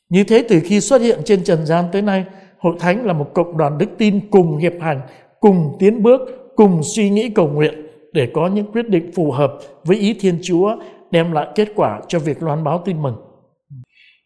Như 0.08 0.24
thế 0.24 0.44
từ 0.48 0.60
khi 0.64 0.80
xuất 0.80 1.00
hiện 1.00 1.20
trên 1.24 1.44
trần 1.44 1.66
gian 1.66 1.84
tới 1.92 2.02
nay, 2.02 2.24
hội 2.58 2.76
thánh 2.80 3.06
là 3.06 3.12
một 3.12 3.34
cộng 3.34 3.56
đoàn 3.56 3.78
đức 3.78 3.86
tin 3.98 4.30
cùng 4.30 4.56
hiệp 4.56 4.72
hành, 4.80 5.00
cùng 5.40 5.76
tiến 5.78 6.02
bước, 6.02 6.20
cùng 6.56 6.80
suy 6.82 7.10
nghĩ 7.10 7.28
cầu 7.28 7.48
nguyện 7.48 7.74
để 8.12 8.28
có 8.34 8.46
những 8.46 8.72
quyết 8.72 8.88
định 8.88 9.10
phù 9.14 9.30
hợp 9.30 9.52
với 9.84 9.96
ý 9.96 10.14
Thiên 10.20 10.38
Chúa 10.42 10.76
đem 11.10 11.32
lại 11.32 11.46
kết 11.54 11.68
quả 11.76 12.00
cho 12.08 12.18
việc 12.18 12.42
loan 12.42 12.64
báo 12.64 12.82
tin 12.84 13.02
mừng. 13.02 13.16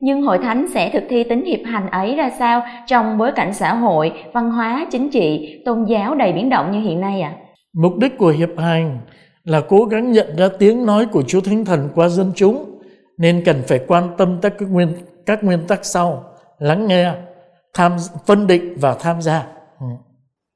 Nhưng 0.00 0.22
hội 0.22 0.38
thánh 0.38 0.66
sẽ 0.74 0.90
thực 0.92 1.02
thi 1.08 1.24
tính 1.24 1.44
hiệp 1.44 1.60
hành 1.64 1.90
ấy 1.90 2.16
ra 2.16 2.30
sao 2.38 2.62
trong 2.86 3.18
bối 3.18 3.32
cảnh 3.36 3.54
xã 3.54 3.74
hội, 3.74 4.12
văn 4.32 4.50
hóa, 4.50 4.86
chính 4.90 5.10
trị, 5.10 5.58
tôn 5.64 5.84
giáo 5.84 6.14
đầy 6.14 6.32
biến 6.32 6.50
động 6.50 6.72
như 6.72 6.80
hiện 6.80 7.00
nay 7.00 7.20
ạ? 7.20 7.34
À? 7.36 7.38
Mục 7.82 7.92
đích 7.98 8.18
của 8.18 8.28
hiệp 8.28 8.48
hành 8.58 8.98
là 9.44 9.60
cố 9.68 9.84
gắng 9.84 10.12
nhận 10.12 10.36
ra 10.36 10.48
tiếng 10.58 10.86
nói 10.86 11.06
của 11.06 11.22
Chúa 11.22 11.40
Thánh 11.40 11.64
Thần 11.64 11.88
qua 11.94 12.08
dân 12.08 12.32
chúng 12.34 12.80
nên 13.18 13.42
cần 13.44 13.62
phải 13.66 13.80
quan 13.86 14.08
tâm 14.18 14.38
các 14.42 14.54
nguyên 14.60 14.92
các 15.26 15.44
nguyên 15.44 15.66
tắc 15.68 15.84
sau. 15.84 16.24
Lắng 16.58 16.86
nghe 16.86 17.14
tham 17.74 17.96
phân 18.26 18.46
định 18.46 18.74
và 18.80 18.94
tham 18.94 19.22
gia. 19.22 19.46
Ừ. 19.80 19.86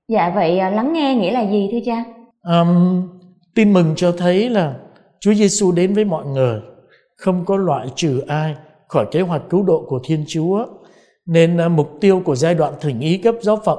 dạ 0.09 0.33
vậy 0.35 0.59
à, 0.59 0.71
lắng 0.71 0.93
nghe 0.93 1.15
nghĩa 1.15 1.33
là 1.33 1.51
gì 1.51 1.69
thưa 1.73 1.79
cha? 1.87 2.05
Um, 2.43 3.03
tin 3.55 3.73
mừng 3.73 3.93
cho 3.97 4.13
thấy 4.13 4.51
là 4.51 4.75
Chúa 5.21 5.35
Giêsu 5.35 5.73
đến 5.73 5.95
với 5.95 6.05
mọi 6.05 6.27
người. 6.27 6.61
Không 7.17 7.45
có 7.45 7.57
loại 7.57 7.89
trừ 7.95 8.23
ai 8.27 8.55
khỏi 8.89 9.07
kế 9.11 9.21
hoạch 9.21 9.43
cứu 9.51 9.63
độ 9.63 9.85
của 9.89 10.01
Thiên 10.05 10.25
Chúa. 10.29 10.67
Nên 11.27 11.67
uh, 11.67 11.73
mục 11.73 11.91
tiêu 12.01 12.23
của 12.25 12.35
giai 12.35 12.55
đoạn 12.55 12.73
thỉnh 12.81 13.01
ý 13.01 13.19
cấp 13.19 13.35
giáo 13.41 13.59
phận 13.65 13.79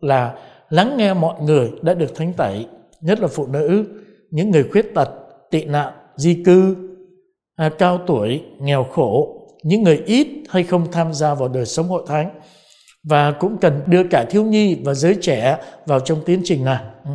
là 0.00 0.34
lắng 0.70 0.96
nghe 0.96 1.14
mọi 1.14 1.42
người 1.42 1.72
đã 1.82 1.94
được 1.94 2.16
thánh 2.16 2.32
tẩy 2.32 2.66
nhất 3.00 3.20
là 3.20 3.28
phụ 3.28 3.46
nữ 3.46 3.84
những 4.30 4.50
người 4.50 4.64
khuyết 4.72 4.94
tật 4.94 5.08
tị 5.50 5.64
nạn 5.64 5.92
di 6.16 6.42
cư 6.44 6.76
à, 7.56 7.70
cao 7.78 7.98
tuổi 8.06 8.42
nghèo 8.60 8.84
khổ 8.84 9.34
những 9.62 9.82
người 9.82 10.02
ít 10.06 10.28
hay 10.48 10.64
không 10.64 10.92
tham 10.92 11.14
gia 11.14 11.34
vào 11.34 11.48
đời 11.48 11.66
sống 11.66 11.88
hội 11.88 12.02
thánh 12.06 12.40
và 13.04 13.32
cũng 13.32 13.58
cần 13.58 13.80
đưa 13.86 14.04
cả 14.04 14.24
thiếu 14.30 14.44
nhi 14.44 14.76
và 14.84 14.94
giới 14.94 15.16
trẻ 15.20 15.56
vào 15.86 16.00
trong 16.00 16.20
tiến 16.26 16.40
trình 16.44 16.64
này. 16.64 16.84
Ừ. 17.04 17.10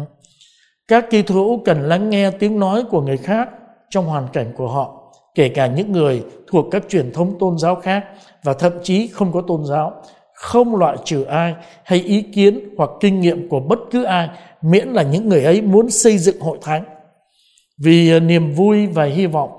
Các 0.87 1.05
kỳ 1.09 1.23
hữu 1.27 1.61
cần 1.65 1.81
lắng 1.81 2.09
nghe 2.09 2.31
tiếng 2.31 2.59
nói 2.59 2.83
của 2.89 3.01
người 3.01 3.17
khác 3.17 3.49
trong 3.89 4.05
hoàn 4.05 4.27
cảnh 4.33 4.53
của 4.57 4.67
họ, 4.67 5.13
kể 5.35 5.49
cả 5.49 5.67
những 5.67 5.91
người 5.91 6.23
thuộc 6.47 6.65
các 6.71 6.83
truyền 6.89 7.11
thống 7.11 7.39
tôn 7.39 7.57
giáo 7.57 7.75
khác 7.75 8.05
và 8.43 8.53
thậm 8.53 8.71
chí 8.83 9.07
không 9.07 9.31
có 9.31 9.41
tôn 9.47 9.65
giáo, 9.65 10.01
không 10.33 10.75
loại 10.75 10.97
trừ 11.05 11.23
ai 11.23 11.55
hay 11.83 11.99
ý 11.99 12.21
kiến 12.21 12.59
hoặc 12.77 12.89
kinh 12.99 13.21
nghiệm 13.21 13.49
của 13.49 13.59
bất 13.59 13.79
cứ 13.91 14.03
ai, 14.03 14.29
miễn 14.61 14.87
là 14.87 15.03
những 15.03 15.29
người 15.29 15.43
ấy 15.43 15.61
muốn 15.61 15.89
xây 15.89 16.17
dựng 16.17 16.39
hội 16.39 16.57
thánh. 16.61 16.83
Vì 17.77 18.11
à, 18.11 18.19
niềm 18.19 18.53
vui 18.53 18.87
và 18.87 19.03
hy 19.03 19.25
vọng, 19.25 19.49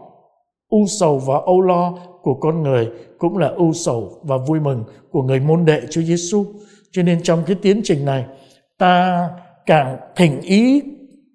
u 0.69 0.87
sầu 1.01 1.19
và 1.19 1.35
âu 1.47 1.61
lo 1.61 1.95
của 2.23 2.35
con 2.35 2.63
người 2.63 2.91
cũng 3.19 3.39
là 3.39 3.49
ưu 3.49 3.73
sầu 3.73 4.21
và 4.23 4.37
vui 4.37 4.61
mừng 4.61 4.85
của 5.11 5.23
người 5.23 5.41
môn 5.41 5.65
đệ 5.65 5.81
Chúa 5.91 6.03
Giêsu. 6.03 6.45
Cho 6.93 7.03
nên 7.03 7.23
trong 7.23 7.43
cái 7.47 7.57
tiến 7.63 7.81
trình 7.85 8.05
này 8.05 8.25
ta 8.79 9.29
càng 9.67 9.97
thỉnh 10.17 10.41
ý 10.41 10.83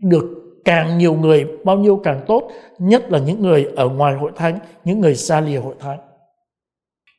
được 0.01 0.39
càng 0.65 0.97
nhiều 0.97 1.13
người 1.13 1.47
bao 1.65 1.77
nhiêu 1.77 2.01
càng 2.03 2.21
tốt, 2.27 2.51
nhất 2.79 3.11
là 3.11 3.19
những 3.19 3.41
người 3.41 3.67
ở 3.75 3.89
ngoài 3.89 4.15
hội 4.15 4.31
thánh, 4.35 4.59
những 4.83 5.01
người 5.01 5.15
xa 5.15 5.41
lìa 5.41 5.57
hội 5.57 5.75
thánh. 5.79 5.99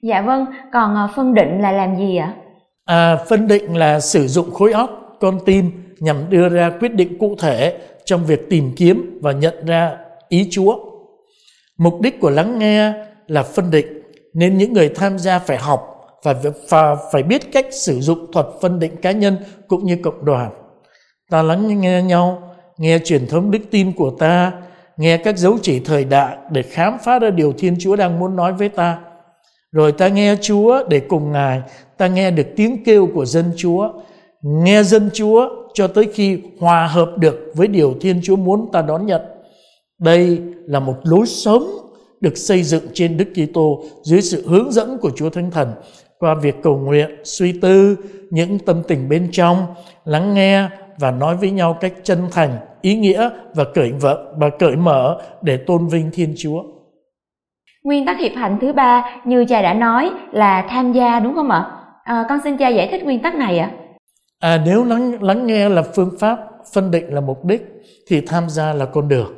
Dạ 0.02 0.22
vâng, 0.22 0.46
còn 0.72 0.94
ờ, 0.94 1.08
phân 1.16 1.34
định 1.34 1.60
là 1.60 1.72
làm 1.72 1.96
gì 1.96 2.16
ạ? 2.16 2.34
À, 2.84 3.16
phân 3.16 3.48
định 3.48 3.76
là 3.76 4.00
sử 4.00 4.26
dụng 4.26 4.50
khối 4.50 4.72
óc, 4.72 5.16
con 5.20 5.38
tim 5.46 5.70
nhằm 6.00 6.16
đưa 6.30 6.48
ra 6.48 6.70
quyết 6.80 6.94
định 6.94 7.18
cụ 7.18 7.34
thể 7.38 7.78
trong 8.10 8.26
việc 8.26 8.50
tìm 8.50 8.72
kiếm 8.76 9.18
và 9.22 9.32
nhận 9.32 9.66
ra 9.66 9.96
ý 10.28 10.48
Chúa. 10.50 10.78
Mục 11.78 12.00
đích 12.00 12.20
của 12.20 12.30
lắng 12.30 12.58
nghe 12.58 12.92
là 13.26 13.42
phân 13.42 13.70
định 13.70 13.86
nên 14.34 14.58
những 14.58 14.72
người 14.72 14.88
tham 14.88 15.18
gia 15.18 15.38
phải 15.38 15.58
học 15.58 15.96
và 16.22 16.96
phải 17.12 17.22
biết 17.22 17.52
cách 17.52 17.66
sử 17.70 18.00
dụng 18.00 18.32
thuật 18.32 18.46
phân 18.60 18.78
định 18.78 18.96
cá 18.96 19.10
nhân 19.12 19.36
cũng 19.68 19.84
như 19.84 19.96
cộng 20.02 20.24
đoàn. 20.24 20.50
Ta 21.30 21.42
lắng 21.42 21.80
nghe 21.80 22.02
nhau, 22.02 22.42
nghe 22.78 22.98
truyền 22.98 23.26
thống 23.26 23.50
đức 23.50 23.58
tin 23.70 23.92
của 23.92 24.10
ta, 24.18 24.52
nghe 24.96 25.16
các 25.16 25.38
dấu 25.38 25.58
chỉ 25.62 25.80
thời 25.80 26.04
đại 26.04 26.36
để 26.50 26.62
khám 26.62 26.98
phá 27.04 27.18
ra 27.18 27.30
điều 27.30 27.52
Thiên 27.52 27.76
Chúa 27.80 27.96
đang 27.96 28.18
muốn 28.18 28.36
nói 28.36 28.52
với 28.52 28.68
ta. 28.68 28.98
Rồi 29.72 29.92
ta 29.92 30.08
nghe 30.08 30.36
Chúa 30.40 30.84
để 30.88 31.00
cùng 31.00 31.32
Ngài, 31.32 31.62
ta 31.98 32.06
nghe 32.06 32.30
được 32.30 32.46
tiếng 32.56 32.84
kêu 32.84 33.08
của 33.14 33.24
dân 33.24 33.52
Chúa, 33.56 33.92
nghe 34.42 34.82
dân 34.82 35.10
Chúa 35.12 35.48
cho 35.74 35.86
tới 35.86 36.08
khi 36.14 36.42
hòa 36.60 36.86
hợp 36.86 37.18
được 37.18 37.52
với 37.54 37.66
điều 37.66 37.94
Thiên 38.00 38.20
Chúa 38.22 38.36
muốn 38.36 38.72
ta 38.72 38.82
đón 38.82 39.06
nhận. 39.06 39.20
Đây 40.00 40.40
là 40.66 40.80
một 40.80 40.96
lối 41.02 41.26
sống 41.26 41.66
được 42.20 42.36
xây 42.36 42.62
dựng 42.62 42.84
trên 42.94 43.16
Đức 43.16 43.28
Kitô 43.34 43.82
dưới 44.02 44.20
sự 44.20 44.48
hướng 44.48 44.72
dẫn 44.72 44.98
của 44.98 45.10
Chúa 45.16 45.30
Thánh 45.30 45.50
Thần 45.50 45.72
qua 46.18 46.34
việc 46.34 46.56
cầu 46.62 46.78
nguyện, 46.78 47.10
suy 47.24 47.60
tư 47.60 47.96
những 48.30 48.58
tâm 48.58 48.82
tình 48.88 49.08
bên 49.08 49.28
trong, 49.32 49.66
lắng 50.04 50.34
nghe 50.34 50.68
và 50.98 51.10
nói 51.10 51.36
với 51.36 51.50
nhau 51.50 51.76
cách 51.80 51.92
chân 52.02 52.18
thành, 52.32 52.50
ý 52.82 52.96
nghĩa 52.96 53.30
và 53.54 53.64
cởi 53.74 53.92
vợ 53.92 54.34
và 54.38 54.50
cởi 54.58 54.76
mở 54.76 55.22
để 55.42 55.56
tôn 55.56 55.86
vinh 55.86 56.10
Thiên 56.12 56.34
Chúa. 56.38 56.62
Nguyên 57.84 58.06
tắc 58.06 58.18
hiệp 58.18 58.32
hành 58.36 58.58
thứ 58.60 58.72
ba 58.72 59.20
như 59.24 59.44
cha 59.44 59.62
đã 59.62 59.74
nói 59.74 60.10
là 60.32 60.66
tham 60.68 60.92
gia 60.92 61.20
đúng 61.20 61.34
không 61.34 61.50
ạ? 61.50 61.70
À, 62.04 62.24
con 62.28 62.38
xin 62.44 62.56
cha 62.56 62.68
giải 62.68 62.88
thích 62.90 63.04
nguyên 63.04 63.22
tắc 63.22 63.34
này 63.34 63.58
ạ. 63.58 63.70
À 63.72 63.89
à 64.40 64.62
nếu 64.66 64.84
lắng 64.84 65.22
lắng 65.22 65.46
nghe 65.46 65.68
là 65.68 65.82
phương 65.82 66.18
pháp, 66.18 66.38
phân 66.72 66.90
định 66.90 67.14
là 67.14 67.20
mục 67.20 67.44
đích 67.44 67.62
thì 68.06 68.20
tham 68.20 68.50
gia 68.50 68.72
là 68.72 68.86
con 68.86 69.08
đường. 69.08 69.34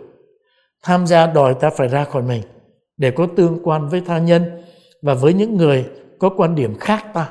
Tham 0.83 1.07
gia 1.07 1.27
đòi 1.27 1.55
ta 1.55 1.71
phải 1.71 1.89
ra 1.89 2.05
khỏi 2.05 2.23
mình 2.23 2.43
để 2.97 3.11
có 3.11 3.27
tương 3.37 3.59
quan 3.65 3.89
với 3.89 4.03
tha 4.07 4.19
nhân 4.19 4.43
và 5.03 5.15
với 5.15 5.35
những 5.35 5.57
người 5.57 5.87
có 6.19 6.29
quan 6.29 6.55
điểm 6.55 6.79
khác 6.79 7.07
ta. 7.15 7.29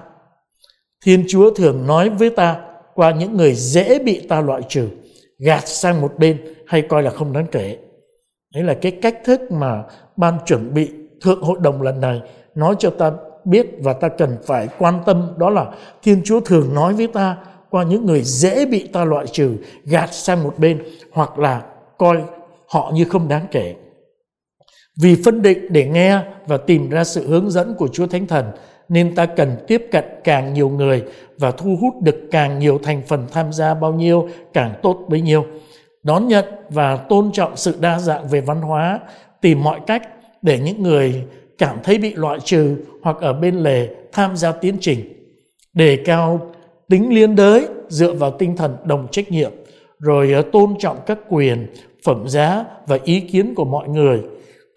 Thiên 1.05 1.25
Chúa 1.27 1.53
thường 1.53 1.87
nói 1.87 2.09
với 2.09 2.29
ta 2.29 2.61
qua 2.93 3.11
những 3.11 3.37
người 3.37 3.53
dễ 3.53 3.99
bị 3.99 4.27
ta 4.29 4.41
loại 4.41 4.61
trừ, 4.69 4.87
gạt 5.39 5.67
sang 5.67 6.01
một 6.01 6.13
bên 6.17 6.37
hay 6.67 6.81
coi 6.81 7.03
là 7.03 7.11
không 7.11 7.33
đáng 7.33 7.45
kể. 7.51 7.77
Đấy 8.53 8.63
là 8.63 8.73
cái 8.73 8.91
cách 8.91 9.17
thức 9.25 9.51
mà 9.51 9.83
ban 10.17 10.37
chuẩn 10.45 10.73
bị 10.73 10.91
thượng 11.21 11.41
hội 11.41 11.59
đồng 11.61 11.81
lần 11.81 12.01
này 12.01 12.21
nói 12.55 12.75
cho 12.79 12.89
ta 12.89 13.11
biết 13.45 13.67
và 13.79 13.93
ta 13.93 14.09
cần 14.09 14.37
phải 14.45 14.67
quan 14.77 14.99
tâm 15.05 15.33
đó 15.37 15.49
là 15.49 15.65
Thiên 16.03 16.21
Chúa 16.25 16.39
thường 16.39 16.73
nói 16.73 16.93
với 16.93 17.07
ta 17.07 17.37
qua 17.71 17.83
những 17.83 18.05
người 18.05 18.21
dễ 18.23 18.65
bị 18.65 18.87
ta 18.87 19.03
loại 19.03 19.25
trừ, 19.27 19.55
gạt 19.85 20.13
sang 20.13 20.43
một 20.43 20.53
bên 20.57 20.83
hoặc 21.11 21.39
là 21.39 21.61
coi 21.97 22.23
họ 22.67 22.91
như 22.93 23.05
không 23.05 23.27
đáng 23.27 23.45
kể. 23.51 23.75
Vì 25.01 25.15
phân 25.25 25.41
định 25.41 25.67
để 25.69 25.85
nghe 25.85 26.19
và 26.47 26.57
tìm 26.57 26.89
ra 26.89 27.03
sự 27.03 27.27
hướng 27.27 27.51
dẫn 27.51 27.73
của 27.77 27.87
Chúa 27.87 28.07
Thánh 28.07 28.27
Thần 28.27 28.45
nên 28.89 29.15
ta 29.15 29.25
cần 29.25 29.55
tiếp 29.67 29.87
cận 29.91 30.03
càng 30.23 30.53
nhiều 30.53 30.69
người 30.69 31.03
và 31.37 31.51
thu 31.51 31.77
hút 31.81 31.93
được 32.01 32.27
càng 32.31 32.59
nhiều 32.59 32.79
thành 32.83 33.01
phần 33.07 33.27
tham 33.31 33.53
gia 33.53 33.73
bao 33.73 33.93
nhiêu 33.93 34.29
càng 34.53 34.73
tốt 34.83 35.05
bấy 35.09 35.21
nhiêu. 35.21 35.45
Đón 36.03 36.27
nhận 36.27 36.45
và 36.69 36.97
tôn 36.97 37.31
trọng 37.31 37.57
sự 37.57 37.75
đa 37.79 37.99
dạng 37.99 38.27
về 38.27 38.41
văn 38.41 38.61
hóa, 38.61 38.99
tìm 39.41 39.63
mọi 39.63 39.79
cách 39.87 40.07
để 40.41 40.59
những 40.59 40.83
người 40.83 41.23
cảm 41.57 41.77
thấy 41.83 41.97
bị 41.97 42.13
loại 42.13 42.39
trừ 42.43 42.75
hoặc 43.01 43.17
ở 43.21 43.33
bên 43.33 43.55
lề 43.55 43.89
tham 44.11 44.37
gia 44.37 44.51
tiến 44.51 44.77
trình. 44.81 44.99
Đề 45.73 45.97
cao 46.05 46.51
tính 46.91 47.13
liên 47.13 47.35
đới 47.35 47.67
dựa 47.87 48.13
vào 48.13 48.31
tinh 48.31 48.55
thần 48.55 48.77
đồng 48.83 49.07
trách 49.11 49.31
nhiệm, 49.31 49.51
rồi 49.99 50.33
ờ, 50.33 50.41
tôn 50.41 50.75
trọng 50.79 50.97
các 51.05 51.19
quyền, 51.29 51.67
phẩm 52.05 52.27
giá 52.27 52.65
và 52.87 52.97
ý 53.03 53.19
kiến 53.19 53.55
của 53.55 53.65
mọi 53.65 53.87
người– 53.87 54.21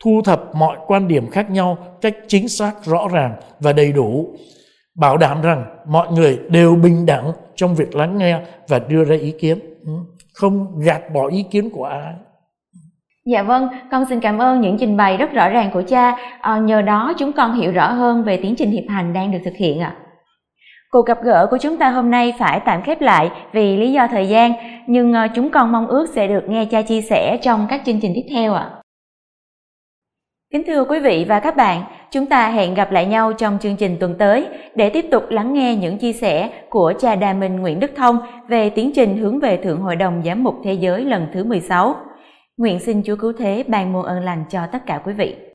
thu 0.04 0.22
thập 0.24 0.54
mọi 0.54 0.76
quan 0.86 1.08
điểm 1.08 1.30
khác 1.30 1.50
nhau 1.50 1.78
cách 2.00 2.14
chính 2.26 2.48
xác 2.48 2.84
rõ 2.84 3.08
ràng 3.12 3.32
và 3.60 3.72
đầy 3.72 3.92
đủ 3.92 4.34
bảo 4.96 5.16
đảm 5.16 5.42
rằng 5.42 5.64
mọi 5.88 6.08
người 6.12 6.38
đều 6.48 6.74
bình 6.74 7.06
đẳng 7.06 7.32
trong 7.56 7.74
việc 7.74 7.96
lắng 7.96 8.18
nghe 8.18 8.40
và 8.68 8.78
đưa 8.78 9.04
ra 9.04 9.16
ý 9.16 9.34
kiến 9.40 9.58
ừ, 9.86 9.92
không 10.34 10.78
gạt 10.78 11.02
bỏ 11.14 11.28
ý 11.28 11.44
kiến 11.50 11.70
của 11.70 11.84
ai 11.84 12.14
Dạ 13.26 13.42
vâng, 13.42 13.68
con 13.90 14.04
xin 14.08 14.20
cảm 14.20 14.38
ơn 14.38 14.60
những 14.60 14.76
trình 14.80 14.96
bày 14.96 15.16
rất 15.16 15.32
rõ 15.32 15.48
ràng 15.48 15.70
của 15.72 15.82
cha. 15.82 16.16
À, 16.40 16.58
nhờ 16.58 16.82
đó 16.82 17.12
chúng 17.18 17.32
con 17.32 17.60
hiểu 17.60 17.72
rõ 17.72 17.92
hơn 17.92 18.24
về 18.24 18.36
tiến 18.36 18.54
trình 18.58 18.70
hiệp 18.70 18.84
hành 18.88 19.12
đang 19.12 19.32
được 19.32 19.38
thực 19.44 19.54
hiện 19.56 19.80
ạ. 19.80 19.96
À. 19.98 20.03
Cuộc 20.94 21.06
gặp 21.06 21.22
gỡ 21.22 21.46
của 21.50 21.58
chúng 21.58 21.76
ta 21.76 21.90
hôm 21.90 22.10
nay 22.10 22.34
phải 22.38 22.60
tạm 22.64 22.82
khép 22.82 23.00
lại 23.00 23.30
vì 23.52 23.76
lý 23.76 23.92
do 23.92 24.06
thời 24.06 24.28
gian, 24.28 24.52
nhưng 24.86 25.12
ờ, 25.12 25.28
chúng 25.34 25.50
con 25.50 25.72
mong 25.72 25.86
ước 25.86 26.06
sẽ 26.14 26.28
được 26.28 26.48
nghe 26.48 26.64
cha 26.64 26.82
chia 26.82 27.00
sẻ 27.00 27.36
trong 27.42 27.66
các 27.70 27.82
chương 27.86 28.00
trình 28.00 28.12
tiếp 28.14 28.34
theo 28.34 28.54
ạ. 28.54 28.70
À. 28.72 28.82
Kính 30.52 30.62
thưa 30.66 30.84
quý 30.84 31.00
vị 31.00 31.24
và 31.28 31.40
các 31.40 31.56
bạn, 31.56 31.82
chúng 32.10 32.26
ta 32.26 32.48
hẹn 32.48 32.74
gặp 32.74 32.92
lại 32.92 33.06
nhau 33.06 33.32
trong 33.32 33.58
chương 33.60 33.76
trình 33.76 33.96
tuần 34.00 34.14
tới 34.18 34.48
để 34.74 34.90
tiếp 34.90 35.04
tục 35.10 35.24
lắng 35.30 35.54
nghe 35.54 35.76
những 35.76 35.98
chia 35.98 36.12
sẻ 36.12 36.50
của 36.70 36.92
cha 36.98 37.16
Đà 37.16 37.32
Minh 37.32 37.60
Nguyễn 37.60 37.80
Đức 37.80 37.90
Thông 37.96 38.18
về 38.48 38.70
tiến 38.70 38.92
trình 38.94 39.16
hướng 39.16 39.40
về 39.40 39.56
Thượng 39.56 39.80
Hội 39.80 39.96
đồng 39.96 40.22
Giám 40.24 40.44
mục 40.44 40.54
Thế 40.64 40.72
giới 40.72 41.04
lần 41.04 41.26
thứ 41.32 41.44
16. 41.44 41.94
Nguyện 42.56 42.80
xin 42.80 43.02
Chúa 43.06 43.16
Cứu 43.16 43.32
Thế 43.38 43.64
ban 43.66 43.92
muôn 43.92 44.04
ơn 44.04 44.24
lành 44.24 44.44
cho 44.50 44.60
tất 44.72 44.86
cả 44.86 45.00
quý 45.04 45.12
vị. 45.12 45.53